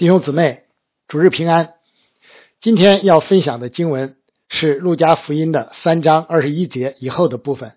[0.00, 0.64] 弟兄姊妹，
[1.08, 1.74] 主日平安。
[2.58, 4.16] 今天要分享的经文
[4.48, 7.76] 是路加福音的三章二十一节以后的部分，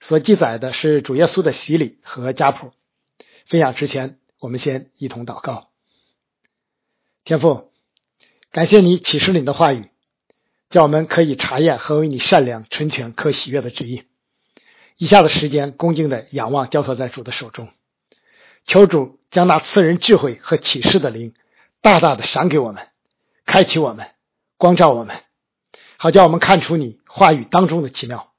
[0.00, 2.72] 所记载的是主耶稣的洗礼和家谱。
[3.46, 5.68] 分享之前，我们先一同祷告。
[7.22, 7.70] 天父，
[8.50, 9.90] 感谢你启示你的话语，
[10.70, 14.04] 叫我们可以查验何为你善良、纯全、可喜悦的旨意。
[14.96, 17.68] 以下的时间，恭敬的仰望，交托在主的手中，
[18.64, 21.34] 求主将那赐人智慧和启示的灵。
[21.82, 22.88] 大大的赏给我们，
[23.44, 24.14] 开启我们，
[24.56, 25.20] 光照我们，
[25.98, 28.32] 好叫我们看出你话语当中的奇妙。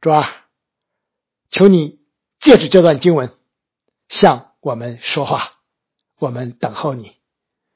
[0.00, 0.46] 主啊，
[1.50, 2.06] 求你
[2.40, 3.36] 借着这段经文
[4.08, 5.60] 向我们说话，
[6.16, 7.18] 我们等候你，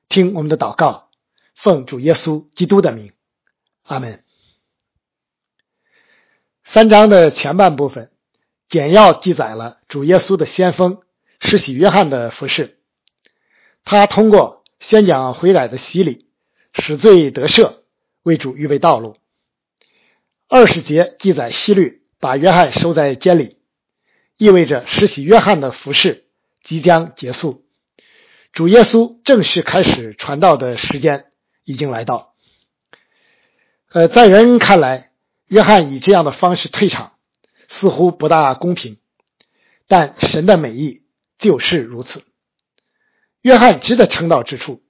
[0.09, 1.11] 听我们的祷告，
[1.55, 3.12] 奉主耶稣基督的名，
[3.83, 4.25] 阿门。
[6.64, 8.11] 三章的前半部分
[8.66, 11.02] 简要记载了主耶稣的先锋
[11.41, 12.80] 施洗约翰的服饰，
[13.84, 14.56] 他通过。
[14.80, 16.27] 先讲悔改的洗礼，
[16.75, 17.78] 使罪得赦，
[18.22, 19.16] 为主预备道路。
[20.48, 23.58] 二十节记载希律把约翰收在监里，
[24.36, 26.27] 意味着施洗约翰的服饰
[26.62, 27.67] 即将结束，
[28.52, 31.27] 主耶稣正式开始传道的时间
[31.64, 32.34] 已经来到。
[33.91, 35.12] 呃，在人看来，
[35.47, 37.14] 约翰以这样的方式退场，
[37.69, 38.98] 似乎不大公平，
[39.86, 41.02] 但神的美意
[41.39, 42.22] 就是如此。
[43.48, 44.82] 约翰值得称道之处，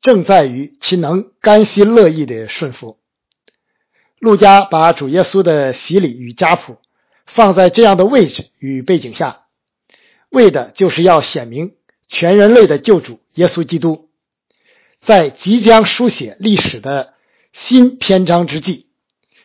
[0.00, 2.98] 正在于其能甘心乐意的顺服。
[4.18, 6.78] 路加把主耶稣的洗礼与家谱
[7.26, 9.42] 放在这样的位置与背景下，
[10.30, 11.76] 为的就是要显明
[12.08, 14.10] 全人类的救主耶稣基督，
[15.00, 17.14] 在即将书写历史的
[17.52, 18.88] 新篇章之际，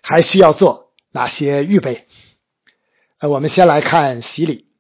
[0.01, 2.07] 还需要做哪些预备？
[3.19, 4.70] 呃，我们先来看洗礼。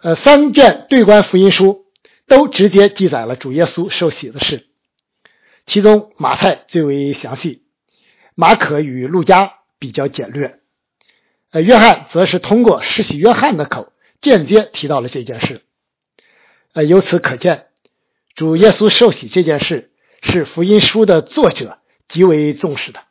[0.00, 1.86] 呃，三卷对观福音书
[2.28, 4.68] 都直接记载了主耶稣受洗的事，
[5.66, 7.64] 其中马太最为详细，
[8.36, 10.60] 马可与路加比较简略，
[11.50, 15.62] 呃，约翰则是通过施洗约翰的口间接提到了这件事。
[16.74, 17.66] 呃，由此可见，
[18.36, 19.90] 主耶稣受洗这件事
[20.22, 23.02] 是福音书的作者极为重视的。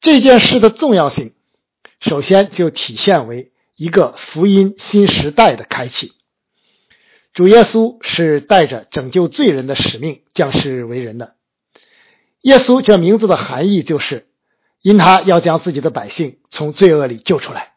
[0.00, 1.34] 这件事的重要性，
[2.00, 3.52] 首先就体现为。
[3.76, 6.12] 一个福音新时代的开启，
[7.32, 11.34] 主耶稣是带着拯救罪人的使命降世为人的。
[12.42, 14.28] 耶稣这名字的含义就是，
[14.80, 17.72] 因他要将自己的百姓从罪恶里救出来。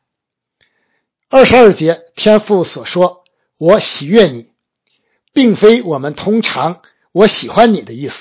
[1.30, 3.24] 二十二节天父所说
[3.58, 4.52] “我喜悦你”，
[5.34, 8.16] 并非我们通常“我喜欢你”的意思，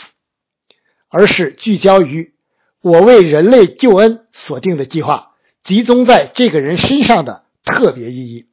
[1.09, 2.35] 而是聚焦于
[2.81, 7.45] 我为人类救恩所定的计划，集中在这个人身上的。
[7.67, 8.47] 特别意义，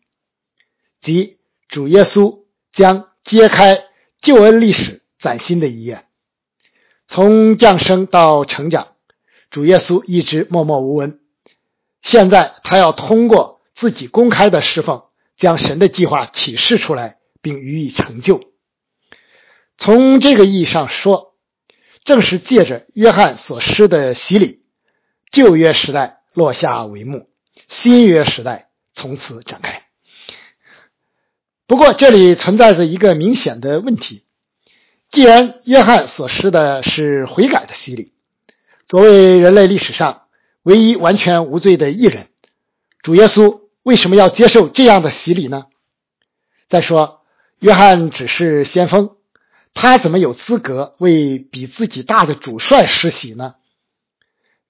[0.99, 1.37] 即
[1.69, 3.85] 主耶稣将揭开
[4.19, 6.07] 救恩历史崭新的一页。
[7.07, 8.95] 从降生到成长，
[9.51, 11.19] 主耶稣一直默默无闻。
[12.01, 15.03] 现在他要通过自己公开的侍奉，
[15.37, 18.41] 将神的计划启示出来，并予以成就。
[19.77, 21.35] 从这个意义上说，
[22.03, 24.63] 正是借着约翰所施的洗礼，
[25.31, 27.27] 旧约时代落下帷幕，
[27.69, 28.71] 新约时代。
[28.93, 29.83] 从此展开。
[31.65, 34.23] 不过，这里存在着一个明显的问题：
[35.09, 38.13] 既然约翰所施的是悔改的洗礼，
[38.85, 40.23] 作为人类历史上
[40.61, 42.29] 唯一完全无罪的艺人，
[43.01, 45.67] 主耶稣为什么要接受这样的洗礼呢？
[46.67, 47.23] 再说，
[47.59, 49.15] 约翰只是先锋，
[49.73, 53.55] 他怎么有资格为比自己大的主帅施洗呢？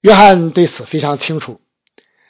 [0.00, 1.60] 约翰对此非常清楚，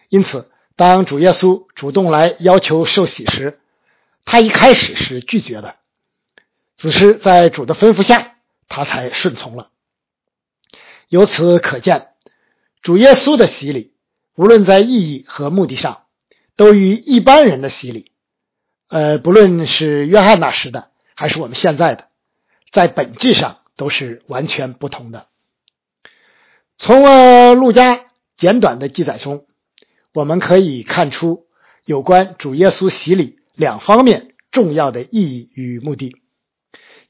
[0.08, 0.50] 因此。
[0.76, 3.60] 当主耶稣主动来要求受洗时，
[4.24, 5.76] 他一开始是拒绝的，
[6.76, 8.34] 只是在主的吩咐下，
[8.68, 9.70] 他才顺从了。
[11.08, 12.08] 由此可见，
[12.82, 13.92] 主耶稣的洗礼，
[14.34, 16.06] 无论在意义和目的上，
[16.56, 18.10] 都与一般人的洗礼，
[18.88, 22.08] 呃，不论是约翰那时的，还是我们现在的，
[22.72, 25.28] 在本质上都是完全不同的。
[26.76, 29.46] 从呃路加简短的记载中。
[30.14, 31.48] 我们可以看出
[31.84, 36.16] 有关主耶稣洗礼两方面重要的意义与目的。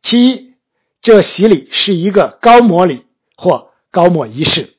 [0.00, 0.54] 其一，
[1.02, 3.04] 这洗礼是一个高摩礼
[3.36, 4.74] 或高摩仪式。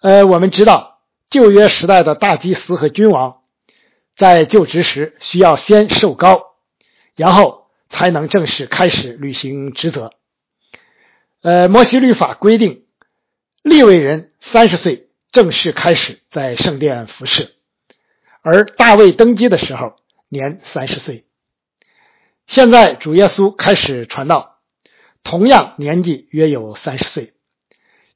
[0.00, 1.00] 呃，我们知道
[1.30, 3.42] 旧约时代的大祭司和君王
[4.16, 6.56] 在就职时需要先受高，
[7.14, 10.12] 然后才能正式开始履行职责。
[11.42, 12.84] 呃，摩西律法规定，
[13.62, 15.05] 立位人三十岁。
[15.36, 17.56] 正式开始在圣殿服侍，
[18.40, 19.94] 而大卫登基的时候
[20.30, 21.26] 年三十岁。
[22.46, 24.62] 现在主耶稣开始传道，
[25.22, 27.34] 同样年纪约有三十岁，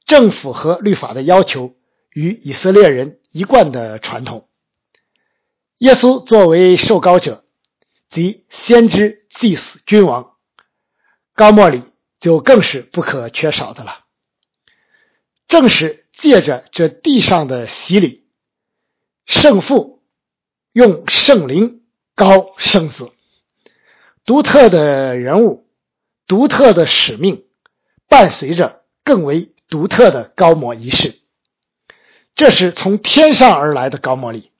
[0.06, 1.76] 正符合律法的要求
[2.14, 4.48] 与以色列人一贯的传统。
[5.76, 7.44] 耶稣作为受膏者，
[8.08, 10.36] 即先知、祭司、君王，
[11.34, 11.82] 高莫里
[12.18, 14.06] 就更是不可缺少的了。
[15.48, 18.24] 正是借着这地上的洗礼，
[19.24, 20.02] 圣父
[20.72, 21.82] 用圣灵
[22.14, 23.10] 高圣子。
[24.26, 25.66] 独特的人物，
[26.26, 27.46] 独特的使命，
[28.06, 31.18] 伴随着更为独特的高摩仪式。
[32.34, 34.50] 这是从天上而来的高摩礼，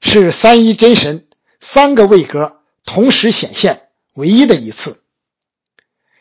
[0.00, 1.26] 是三一真神
[1.60, 5.02] 三个位格同时显现唯一的一次。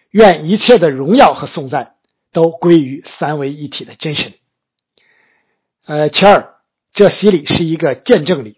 [0.10, 1.98] 愿一切的荣耀和颂赞
[2.32, 4.34] 都归于三位一体的真神。
[5.86, 6.56] 呃，其二，
[6.94, 8.58] 这洗礼是一个见证礼。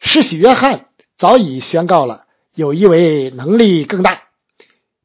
[0.00, 2.26] 施洗约翰早已宣告了。
[2.54, 4.24] 有一位能力更大、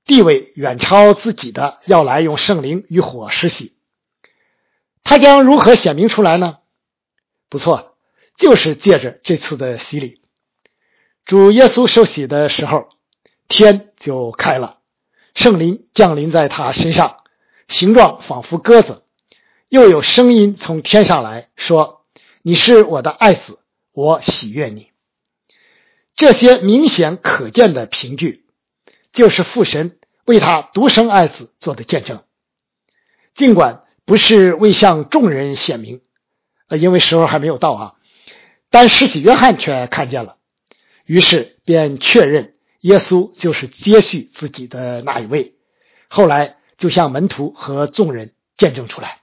[0.05, 3.77] 地位远超自己的，要来用圣灵与火施洗。
[5.03, 6.57] 他将如何显明出来呢？
[7.47, 7.95] 不错，
[8.37, 10.21] 就是借着这次的洗礼。
[11.23, 12.89] 主耶稣受洗的时候，
[13.47, 14.79] 天就开了，
[15.35, 17.23] 圣灵降临在他身上，
[17.69, 19.03] 形状仿佛鸽子，
[19.69, 22.05] 又有声音从天上来说
[22.41, 23.59] ：“你是我的爱子，
[23.91, 24.91] 我喜悦你。”
[26.15, 28.45] 这些明显可见的凭据，
[29.11, 32.23] 就是父神为他独生爱子做的见证。
[33.35, 36.01] 尽管不是为向众人显明，
[36.69, 37.95] 呃，因为时候还没有到啊，
[38.69, 40.37] 但施洗约翰却看见了，
[41.05, 45.55] 于是便确认耶稣就是接续自己的那一位。
[46.07, 49.19] 后来就向门徒和众人见证出来。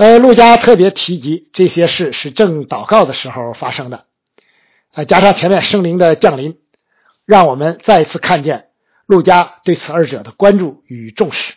[0.00, 4.06] 呃，路加特别提及这些事是正祷告的时候发生的。
[4.94, 6.58] 啊，加上前面圣灵的降临，
[7.26, 8.70] 让我们再一次看见
[9.04, 11.52] 路加对此二者的关注与重视。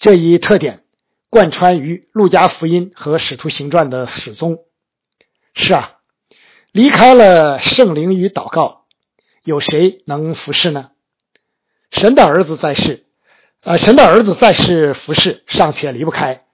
[0.00, 0.82] 这一特点
[1.30, 4.58] 贯穿于路加福音和使徒行传的始终。
[5.54, 5.98] 是啊，
[6.72, 8.86] 离开了圣灵与祷告，
[9.44, 10.90] 有谁能服侍呢？
[11.92, 13.06] 神的儿子在世，
[13.62, 16.46] 呃，神的儿子在世服侍尚且离不开，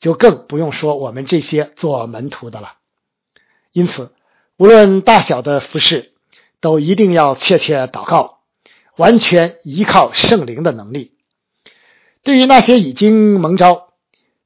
[0.00, 2.74] 就更不用说我们这些做门徒的了。
[3.70, 4.12] 因此。
[4.56, 6.12] 无论大小的服饰，
[6.60, 8.40] 都一定要切切祷告，
[8.98, 11.16] 完全依靠圣灵的能力。
[12.22, 13.94] 对于那些已经蒙召、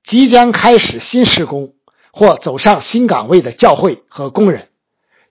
[0.04, 1.74] 即将开始新施工
[2.12, 4.68] 或走上新岗位的教会和工人，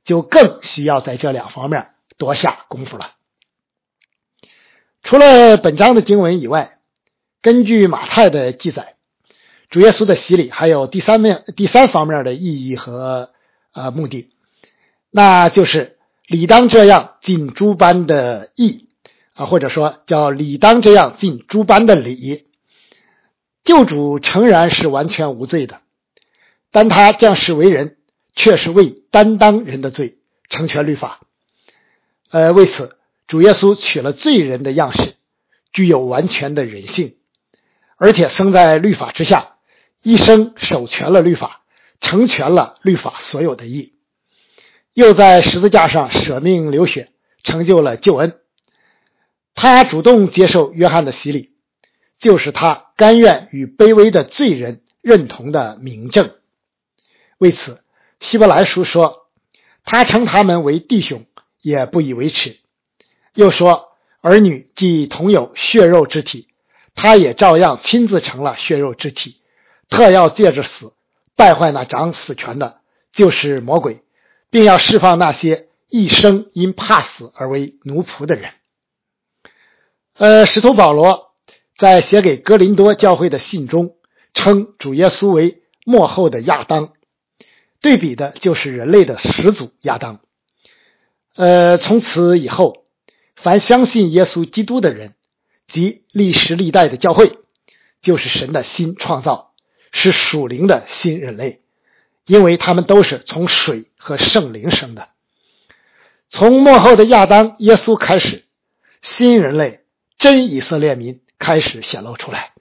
[0.03, 3.13] 就更需要在这两方面多下功夫了。
[5.01, 6.79] 除了本章的经文以外，
[7.41, 8.97] 根据马太的记载，
[9.73, 13.31] 主耶稣的洗礼还有第三面、第三方面的意义和
[13.73, 14.29] 呃目的。
[15.09, 15.97] 那就是
[16.27, 18.89] 理当这样尽诸般的义
[19.33, 22.45] 啊，或者说叫理当这样尽诸般的礼。
[23.63, 25.81] 救主诚然是完全无罪的，
[26.69, 27.97] 但他降世为人，
[28.35, 31.21] 却是为担当人的罪，成全律法。
[32.29, 35.15] 呃，为此主耶稣取了罪人的样式，
[35.71, 37.15] 具有完全的人性，
[37.97, 39.52] 而且生在律法之下，
[40.03, 41.63] 一生守全了律法，
[42.01, 43.93] 成全了律法所有的义。
[44.93, 47.11] 又在十字架上舍命流血，
[47.41, 48.37] 成就了救恩。
[49.55, 51.51] 他主动接受约翰的洗礼，
[52.19, 56.31] 就是他甘愿与卑微的罪人认同的明证。
[57.37, 57.83] 为此，
[58.19, 59.29] 希伯来书说，
[59.85, 61.25] 他称他们为弟兄，
[61.61, 62.59] 也不以为耻。
[63.33, 63.89] 又说，
[64.21, 66.49] 儿女既同有血肉之体，
[66.93, 69.37] 他也照样亲自成了血肉之体，
[69.89, 70.93] 特要借着死
[71.35, 72.79] 败坏那掌死权的，
[73.11, 74.03] 就是魔鬼。
[74.49, 78.51] 并要释放那些一生因怕死而为奴仆的人。
[80.15, 81.31] 呃，使徒保罗
[81.75, 83.95] 在写给哥林多教会的信中
[84.31, 86.93] 称主耶稣为末后的亚当，
[87.81, 90.19] 对比的就是人类的始祖亚当。
[91.35, 92.85] 呃，从此以后，
[93.35, 95.15] 凡相信耶稣基督的人
[95.67, 97.39] 及历史历代的教会，
[98.03, 99.52] 就是神的新创造，
[99.93, 101.61] 是属灵的新人类。
[102.25, 105.09] 因为他们都是从水和圣灵生的。
[106.29, 108.45] 从末后的亚当、耶稣开始，
[109.01, 109.83] 新人类、
[110.17, 112.53] 真以色列民开始显露出来。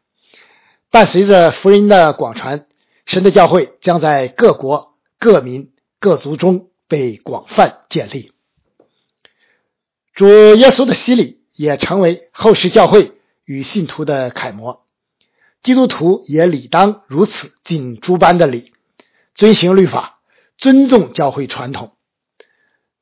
[0.90, 2.66] 伴随着福音的广传，
[3.06, 8.32] 神的教会将在各国、各民、各族中被广泛建立。
[10.12, 13.12] 主耶稣的洗礼也成为后世教会
[13.44, 14.81] 与信徒的楷模。
[15.62, 18.72] 基督徒也理当如此尽诸般的礼。
[19.34, 20.20] 遵行律法，
[20.58, 21.96] 尊重教会传统。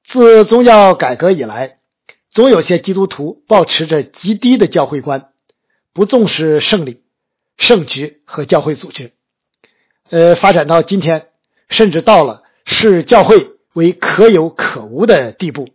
[0.04, 1.80] 自宗教改革以来，
[2.28, 5.32] 总有些基督徒保持着极低的教会观，
[5.92, 7.02] 不重视圣礼、
[7.56, 9.12] 圣职和教会组织。
[10.08, 11.28] 呃，发展到今天，
[11.68, 15.68] 甚至到了视教会为可有可无的地步，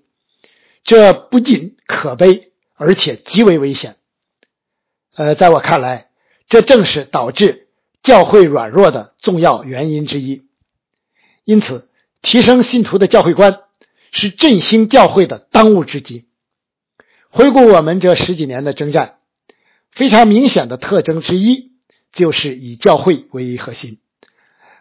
[0.83, 3.97] 这不仅可悲，而且极为危险。
[5.15, 6.09] 呃，在我看来，
[6.47, 7.67] 这正是导致
[8.03, 10.47] 教会软弱的重要原因之一。
[11.43, 11.89] 因此，
[12.21, 13.61] 提升信徒的教会观
[14.11, 16.27] 是振兴教会的当务之急。
[17.29, 19.17] 回顾我们这十几年的征战，
[19.91, 21.73] 非常明显的特征之一
[22.13, 23.99] 就是以教会为核心，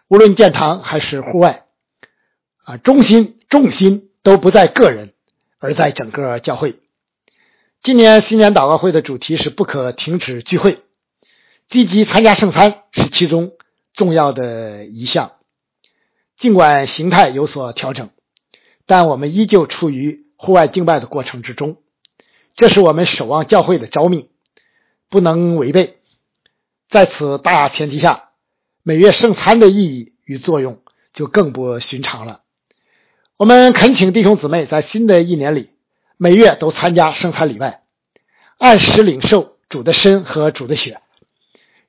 [0.07, 1.65] 无论建堂还是户外，
[2.63, 5.13] 啊，中心重心都不在个人，
[5.59, 6.79] 而在整个教会。
[7.81, 10.79] 今年新年祷告会的主题是“不可停止聚会”，
[11.67, 13.53] 积极参加圣餐是其中
[13.93, 15.33] 重要的一项。
[16.37, 18.09] 尽管形态有所调整，
[18.85, 21.77] 但我们依旧处于户外敬拜的过程之中。
[22.55, 24.29] 这是我们守望教会的召命，
[25.09, 25.99] 不能违背。
[26.89, 28.29] 在此大前提下，
[28.83, 30.81] 每月圣餐的意义与作用
[31.13, 32.41] 就更不寻常了。
[33.37, 35.69] 我们恳请弟兄姊妹在新的一年里。
[36.17, 37.83] 每月都参加圣餐礼拜，
[38.57, 41.01] 按时领受主的身和主的血，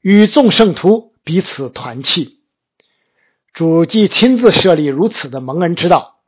[0.09, 2.39] 与众圣徒彼此团契。
[3.53, 6.21] 主既亲自设立如此的蒙恩之道，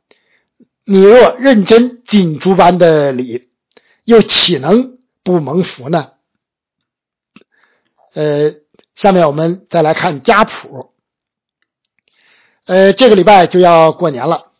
[0.83, 3.47] 你若认真谨诸般的礼，
[4.03, 6.11] 又岂能不蒙福呢？
[8.15, 8.51] 呃，
[8.95, 10.91] 下面我们再来看家谱。
[12.65, 14.51] 呃，这个礼拜就要过年了。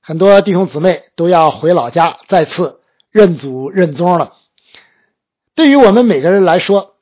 [0.00, 2.80] 很多弟兄姊妹都要回老家再次
[3.10, 4.32] 认祖认宗了。
[5.54, 6.93] 对于我们每个人来说，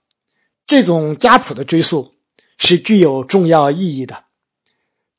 [0.66, 2.14] 这种家谱的追溯
[2.59, 4.25] 是具有重要意义的。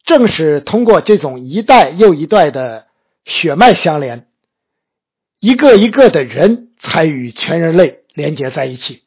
[0.03, 2.87] 正是通过这种一代又一代的
[3.25, 4.27] 血脉相连，
[5.39, 9.03] 一个一个的人才与全人类连接在一起，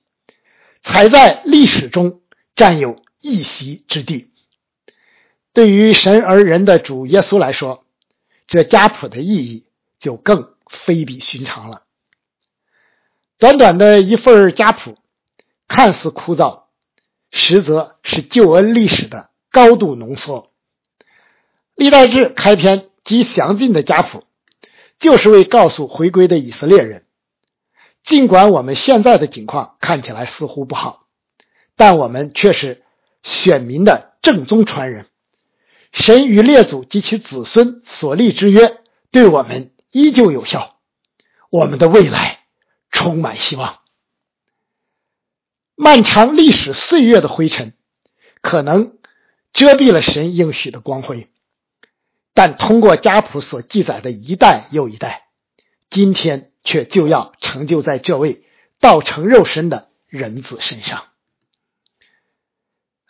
[0.82, 2.22] 才在历史中
[2.54, 4.30] 占有一席之地。
[5.52, 7.84] 对于神而人的主耶稣来说，
[8.46, 9.66] 这家谱的意义
[9.98, 11.82] 就更非比寻常了。
[13.38, 14.96] 短短的一份家谱，
[15.68, 16.64] 看似枯燥，
[17.30, 20.52] 实则是救恩历史的高度浓缩。
[21.74, 24.24] 历代志开篇极详尽的家谱，
[24.98, 27.06] 就是为告诉回归的以色列人：
[28.04, 31.06] 尽管我们现在的境况看起来似乎不好，
[31.76, 32.82] 但我们却是
[33.22, 35.06] 选民的正宗传人。
[35.92, 38.80] 神与列祖及其子孙所立之约，
[39.10, 40.76] 对我们依旧有效。
[41.50, 42.40] 我们的未来
[42.90, 43.78] 充满希望。
[45.76, 47.74] 漫长历史岁月的灰尘，
[48.40, 48.98] 可能
[49.52, 51.30] 遮蔽了神应许的光辉，
[52.34, 55.28] 但通过家谱所记载的一代又一代，
[55.88, 58.44] 今天却就要成就在这位
[58.80, 61.04] 道成肉身的人子身上。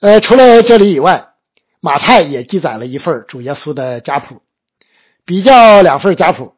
[0.01, 1.33] 呃，除了这里以外。
[1.79, 4.43] 马太也记载了一份主耶稣的家谱，
[5.25, 6.57] 比较两份家谱，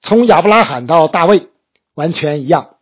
[0.00, 1.48] 从亚伯拉罕到大卫
[1.94, 2.76] 完全一样。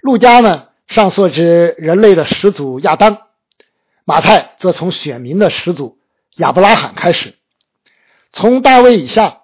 [0.00, 3.18] 路加呢上溯至人类的始祖亚当，
[4.04, 5.98] 马太则从选民的始祖
[6.36, 7.34] 亚伯拉罕开始。
[8.32, 9.42] 从大卫以下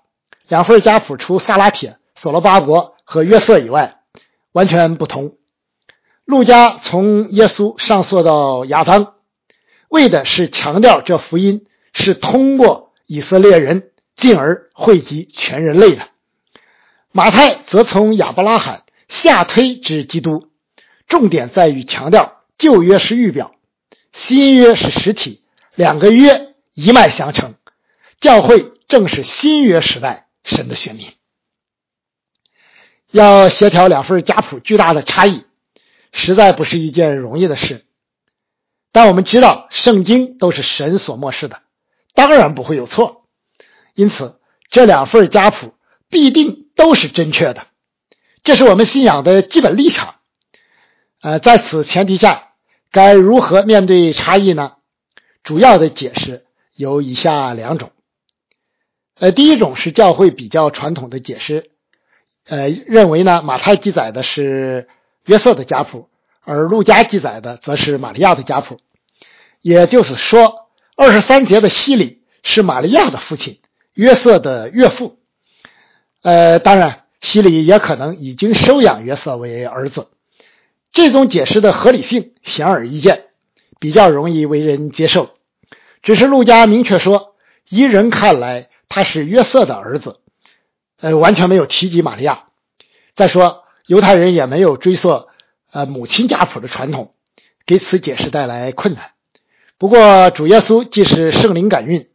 [0.48, 4.00] 两份家谱，除萨拉铁、所罗巴伯和约瑟以外，
[4.52, 5.36] 完全不同。
[6.24, 9.14] 路加从耶稣上溯到亚当。
[9.88, 16.06] 为的是强调这福音是通过以色列人进而惠及全人类的。
[17.10, 20.49] 马太则从亚伯拉罕下推至基督，
[21.10, 23.56] 重点在于强调旧约是预表，
[24.12, 25.42] 新约是实体，
[25.74, 27.56] 两个约一脉相承。
[28.20, 31.08] 教会正是新约时代神的选民。
[33.10, 35.44] 要协调两份家谱巨大的差异，
[36.12, 37.84] 实在不是一件容易的事。
[38.92, 41.60] 但我们知道，圣经都是神所漠视的，
[42.14, 43.26] 当然不会有错。
[43.94, 44.38] 因此，
[44.68, 45.74] 这两份家谱
[46.08, 47.66] 必定都是正确的，
[48.44, 50.14] 这是我们信仰的基本立场。
[51.22, 52.48] 呃，在此前提下，
[52.90, 54.72] 该如何面对差异呢？
[55.42, 57.92] 主要的解释有以下两种。
[59.18, 61.70] 呃，第一种是教会比较传统的解释，
[62.46, 64.88] 呃，认为呢，马太记载的是
[65.26, 66.08] 约瑟的家谱。
[66.42, 68.80] 而路加记载的则是玛利亚的家谱，
[69.60, 73.60] 也就是说，二十三节的西里是玛利亚的父亲，
[73.92, 75.18] 约瑟的岳父。
[76.22, 80.08] 呃，当然，西里也可能已经收养约瑟为儿子。
[80.92, 83.26] 这种解释的合理性显而易见，
[83.78, 85.30] 比较容易为人接受。
[86.02, 87.34] 只是路加明确说，
[87.68, 90.20] 依人看来他是约瑟的儿子，
[91.00, 92.44] 呃，完全没有提及玛利亚。
[93.14, 93.64] 再说。
[93.86, 95.26] 犹太人也没有追溯
[95.72, 97.12] 呃母亲家谱的传统，
[97.66, 99.10] 给此解释带来困难。
[99.78, 102.08] 不过主耶稣既是圣灵感孕，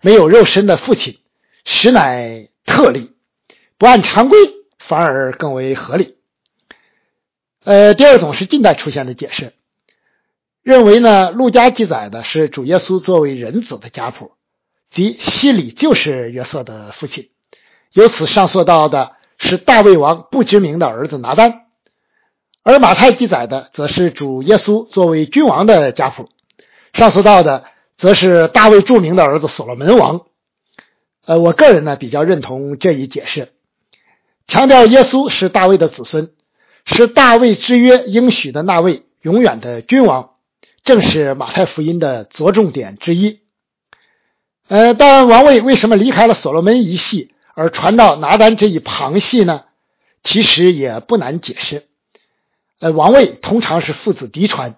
[0.00, 1.18] 没有肉身的父亲，
[1.62, 3.12] 实乃特例，
[3.76, 4.38] 不按常规
[4.78, 6.16] 反而更为合理。
[7.62, 9.52] 呃，第二种是近代出现的解释，
[10.62, 14.32] 认为呢，路加记载的是主耶稣作为人子的家谱，
[14.88, 17.28] 即西里就是约瑟的父亲，
[17.92, 21.66] 由此上溯到的是大卫王不知名的儿子拿丹，
[22.62, 26.30] 而马太记载的则是主耶稣作为君王的家谱，
[26.94, 27.64] 上溯到的
[27.98, 30.22] 则是大卫著名的儿子所罗门王。
[31.26, 33.52] 呃，我个人呢比较认同这一解释，
[34.46, 36.32] 强调耶稣是大卫的子孙。
[36.92, 40.32] 是大卫之约应许的那位永远的君王，
[40.82, 43.40] 正是马太福音的着重点之一。
[44.68, 49.64] 呃，但王位为什么离开了所罗门一系而传到拿单这一旁系呢？
[50.22, 51.86] 其实也不难解释。
[52.80, 54.76] 呃，王位通常是父子嫡传，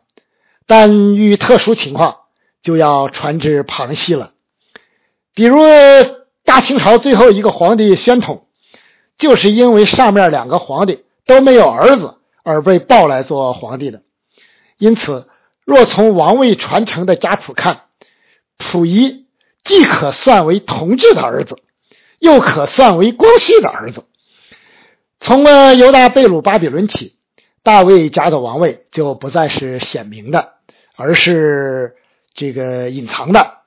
[0.67, 2.17] 但遇特殊情况
[2.61, 4.33] 就要传至旁系了。
[5.35, 5.59] 比如
[6.45, 8.47] 大清朝最后一个皇帝宣统，
[9.17, 11.05] 就是因为上面两个皇帝。
[11.27, 14.03] 都没有儿子而被抱来做皇帝的，
[14.79, 15.29] 因此，
[15.65, 17.83] 若从王位传承的家谱看，
[18.59, 19.27] 溥仪
[19.63, 21.57] 既可算为同治的儿子，
[22.19, 24.05] 又可算为光绪的儿子。
[25.21, 25.45] 从
[25.77, 27.17] 犹大贝鲁巴比伦起，
[27.63, 30.55] 大卫家的王位就不再是显明的，
[30.97, 31.95] 而是
[32.35, 33.59] 这个隐藏的。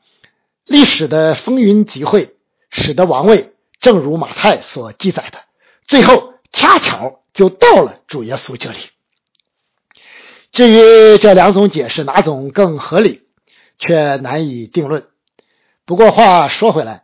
[0.66, 2.36] 历史的风云集会，
[2.72, 5.40] 使得王位正如马太所记载的，
[5.88, 7.22] 最后恰巧。
[7.36, 8.78] 就到了主耶稣这里。
[10.52, 13.24] 至于这两种解释哪种更合理，
[13.78, 15.06] 却难以定论。
[15.86, 17.04] 不过话说回来，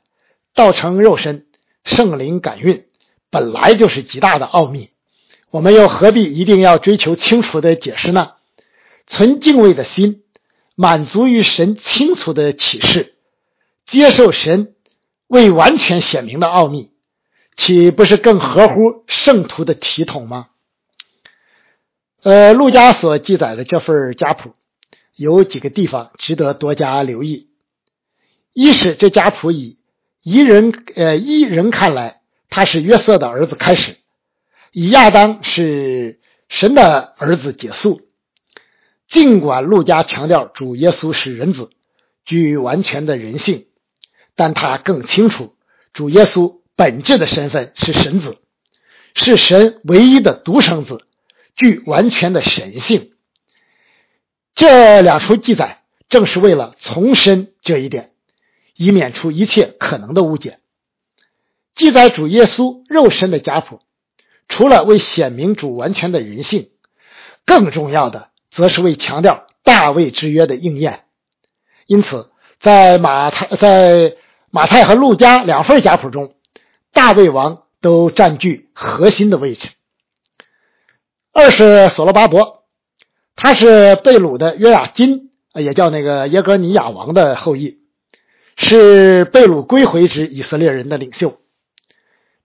[0.56, 1.46] 道成肉身、
[1.84, 2.86] 圣灵感孕，
[3.30, 4.90] 本来就是极大的奥秘，
[5.50, 8.36] 我们又何必一定要追求清楚的解释呢？
[9.06, 10.24] 存敬畏的心，
[10.76, 13.16] 满足于神清楚的启示，
[13.86, 14.76] 接受神
[15.28, 16.91] 未完全显明的奥秘。
[17.64, 20.48] 岂不是更合乎圣徒的体统吗？
[22.24, 24.54] 呃，陆家所记载的这份家谱
[25.16, 27.50] 有几个地方值得多加留意。
[28.52, 29.78] 一是这家谱以
[30.24, 33.98] 一人呃一人看来他是约瑟的儿子开始，
[34.72, 36.20] 以亚当是
[36.50, 38.02] 神的儿子结束。
[39.08, 41.70] 尽管陆家强调主耶稣是人子，
[42.26, 43.68] 具完全的人性，
[44.36, 45.54] 但他更清楚
[45.94, 46.61] 主耶稣。
[46.76, 48.38] 本质的身份是神子，
[49.14, 51.06] 是神唯一的独生子，
[51.56, 53.12] 具完全的神性。
[54.56, 58.12] 这两处记载正是为了重申这一点，
[58.76, 60.60] 以免出一切可能的误解。
[61.74, 63.80] 记载主耶稣肉身的家谱，
[64.50, 66.70] 除了为显明主完全的人性，
[67.46, 71.06] 更重要的则是为强调大卫之约的应验。
[71.86, 72.30] 因此，
[72.60, 74.16] 在马太、在
[74.50, 76.36] 马太和路加两份家谱中。
[76.94, 79.70] 大卫王都占据核心的位置。
[81.34, 82.66] 二是所罗巴伯，
[83.36, 87.80] 他是贝鲁的约雅金，也叫那个耶格尼亚王的后裔，
[88.58, 91.40] 是贝鲁归回之以色列人的领袖。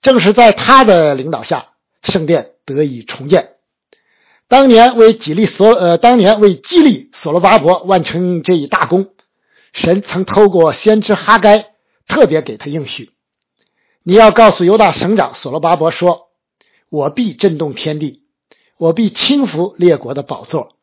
[0.01, 3.55] 正是在他的领导下，圣殿得以重建。
[4.47, 9.09] 当年为激励所呃，当年为激励所罗巴伯完成这一大功，
[9.73, 11.75] 神曾透过先知哈该
[12.07, 13.11] 特别给他应许。
[14.09, 16.29] 你要告诉犹大省长所罗巴伯说
[16.89, 18.23] ：“我必震动天地，
[18.79, 20.77] 我必轻拂列国的宝座，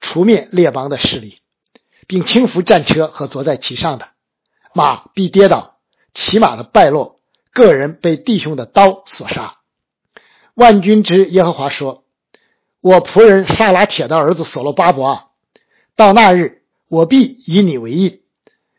[0.00, 1.40] 除灭列邦的势力，
[2.06, 4.08] 并轻拂战车和坐在其上的
[4.72, 5.76] 马必跌倒，
[6.14, 7.16] 骑马的败落，
[7.52, 9.58] 个人被弟兄的刀所杀。”
[10.56, 12.04] 万军之耶和华说
[12.80, 15.26] ：“我仆人沙拉铁的儿子所罗巴伯啊，
[15.96, 18.22] 到那日，我必以你为印，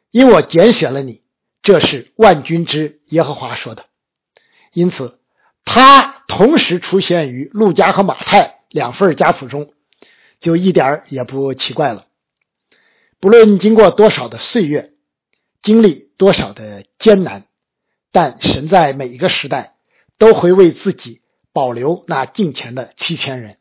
[0.10, 1.22] 因我拣选了你。”
[1.64, 3.86] 这是万军之耶和华说的。
[4.74, 5.20] 因此，
[5.66, 9.74] 他同时出现于路加和马太两份家谱中，
[10.40, 12.06] 就一点也不奇怪了。
[13.20, 14.94] 不论经过多少的岁月，
[15.62, 17.46] 经历多少的艰难，
[18.12, 19.76] 但神在每一个时代
[20.18, 23.58] 都会为自己保留那敬虔的七千人，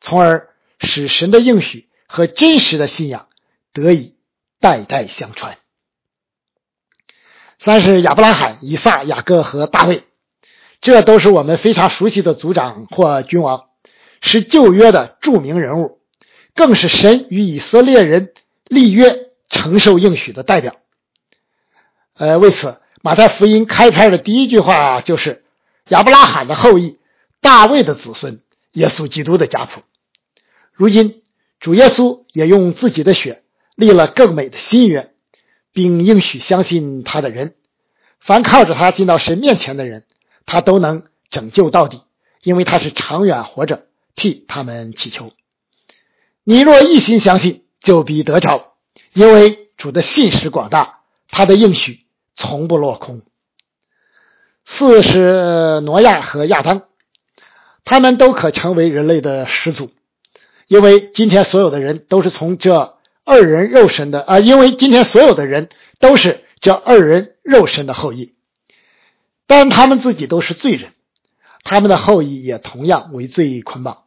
[0.00, 0.48] 从而
[0.80, 3.28] 使神的应许和真实的信仰
[3.72, 4.16] 得以
[4.58, 5.58] 代代相传。
[7.58, 10.04] 三是亚伯拉罕、以撒、雅各和大卫。
[10.80, 13.66] 这都是我们非常熟悉的族长或君王，
[14.20, 15.98] 是旧约的著名人物，
[16.54, 18.32] 更是神与以色列人
[18.64, 20.76] 立约、承受应许的代表。
[22.16, 25.44] 呃，为此，马太福音开篇的第一句话就是：
[25.88, 26.98] 亚伯拉罕的后裔，
[27.40, 28.40] 大卫的子孙，
[28.72, 29.82] 耶稣基督的家谱。
[30.72, 31.22] 如今，
[31.58, 33.42] 主耶稣也用自己的血
[33.74, 35.12] 立了更美的新约，
[35.72, 37.54] 并应许相信他的人，
[38.18, 40.04] 凡靠着他进到神面前的人，
[40.46, 42.02] 他都能拯救到底，
[42.42, 45.32] 因为他是长远活着替他们祈求。
[46.44, 48.72] 你若一心相信，就必得着，
[49.12, 52.00] 因为主的信实广大，他的应许
[52.34, 53.22] 从不落空。
[54.64, 56.82] 四是挪亚和亚当，
[57.84, 59.90] 他们都可成为人类的始祖。
[60.66, 68.34] 因为今天所有的人都是从这二人肉身的啊，因为今天所有的人都是这二人肉身的后裔，
[69.50, 70.92] 但他们自己都是罪人，
[71.64, 74.04] 他们的后裔也同样为罪捆绑。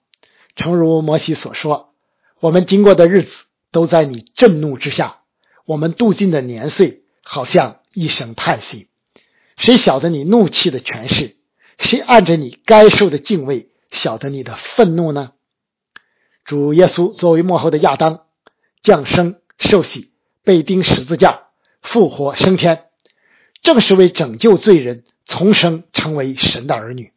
[0.56, 1.94] 诚如摩西所说
[2.40, 5.20] ：“我们经过的日子都在你震怒之下，
[5.66, 8.88] 我们度尽的年岁好像一声叹息。
[9.58, 11.36] 谁晓得你怒气的权势？
[11.78, 15.34] 谁按着你该受的敬畏晓得你的愤怒呢？”
[16.46, 18.22] 主耶稣作为幕后的亚当，
[18.82, 20.14] 降生、受洗、
[20.46, 21.48] 被钉十字架、
[21.82, 22.86] 复活升天，
[23.62, 27.12] 正是为拯救罪人重生，成为神的儿女。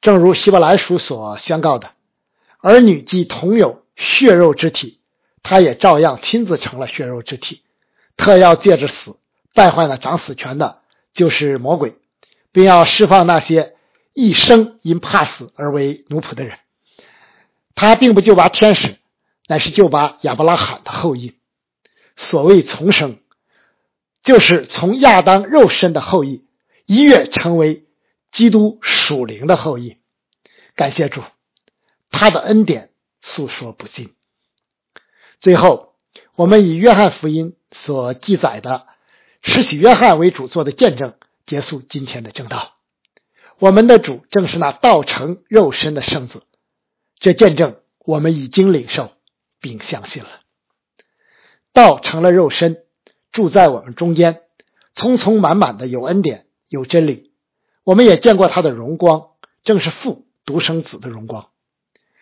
[0.00, 1.90] 正如希伯来书所宣告的
[2.62, 5.00] ：“儿女既同有血肉之体，
[5.42, 7.62] 他也照样亲自成了血肉之体，
[8.16, 9.16] 特要借着死
[9.52, 11.96] 败坏了掌死权的，就是魔鬼，
[12.52, 13.74] 并要释放那些
[14.12, 16.56] 一生因怕死而为奴仆的人。”
[17.74, 18.98] 他并不就把天使，
[19.48, 21.34] 乃是就把亚伯拉罕的后裔。
[22.14, 23.18] 所谓重生，
[24.22, 26.43] 就是从亚当肉身的后裔
[26.86, 27.86] 一跃成为
[28.30, 29.98] 基督属灵的后裔。
[30.74, 31.22] 感谢主，
[32.10, 34.14] 他的恩典诉说不尽。
[35.38, 35.94] 最后，
[36.34, 38.86] 我们以约翰福音所记载的
[39.42, 42.76] 施洗约翰为主做的见证，结束今天的正道。
[43.58, 46.42] 我们的主正是那道成肉身的圣子。
[47.18, 49.12] 这见证我们已经领受
[49.60, 50.40] 并相信了。
[51.72, 52.84] 道成了肉身，
[53.30, 54.42] 住在我们中间，
[54.94, 57.32] 匆匆满满的有恩典有真理。
[57.84, 59.30] 我们也见过他的荣光，
[59.62, 61.50] 正是父独生子的荣光。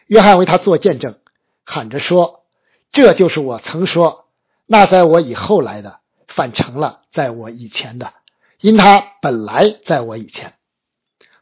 [0.06, 1.18] 约翰为他做见证，
[1.64, 2.44] 喊着说
[2.90, 4.28] ：“这就是我曾说，
[4.66, 8.12] 那在我以后来的，反成了在我以前的，
[8.60, 10.54] 因他本来在我以前。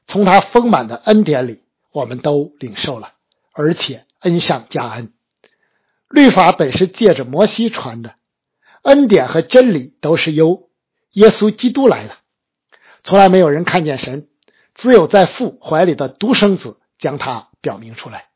[0.06, 3.14] 从他丰满的恩典里，我们都领受了。”
[3.52, 5.12] 而且恩上加恩，
[6.08, 8.14] 律法本是借着摩西传的，
[8.82, 10.70] 恩典和真理都是由
[11.10, 12.16] 耶稣基督来的。
[13.02, 14.28] 从来没有人看见神，
[14.74, 18.26] 只有在父怀里的独生子将他表明出来。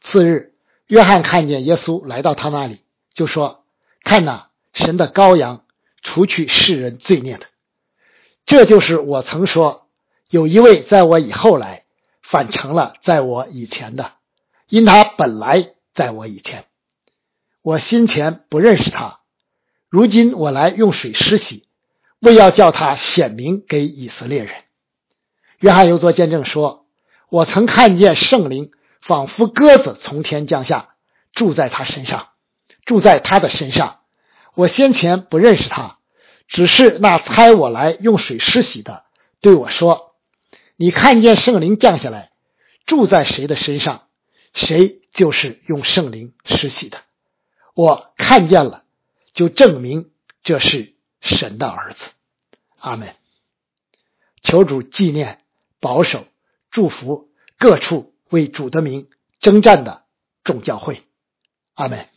[0.00, 0.54] 次日，
[0.86, 2.80] 约翰看见耶稣来到他那里，
[3.14, 3.64] 就说
[4.04, 5.64] ：“看哪，神的羔羊，
[6.02, 7.46] 除去世人罪孽的。
[8.44, 9.88] 这就是我曾说，
[10.30, 11.84] 有一位在我以后来。”
[12.28, 14.14] 反成了在我以前的，
[14.68, 16.64] 因他本来在我以前，
[17.62, 19.20] 我先前不认识他，
[19.88, 21.65] 如今我来用水施洗，
[22.20, 24.54] 为要叫他显明给以色列人。
[25.58, 26.86] 约翰又作见证说
[27.30, 30.96] ：“我曾看见圣灵仿佛鸽子从天降下，
[31.32, 32.28] 住在他身上，
[32.84, 34.00] 住在他的身上。
[34.54, 35.98] 我先前不认识他，
[36.48, 39.04] 只是那猜我来用水施洗的
[39.40, 40.14] 对我说。”
[40.78, 42.32] 你看见圣灵降下来，
[42.84, 44.08] 住在谁的身上，
[44.52, 46.98] 谁就是用圣灵施洗的。
[47.74, 48.84] 我看见了，
[49.32, 50.10] 就证明
[50.42, 50.95] 这是
[51.26, 52.04] 神的儿子。
[52.78, 53.14] 阿门。
[54.42, 55.42] 求主纪念、
[55.80, 56.26] 保守、
[56.70, 59.08] 祝福各处为主的名
[59.40, 60.04] 征战的
[60.42, 61.02] 众教会。
[61.74, 62.08] 阿门。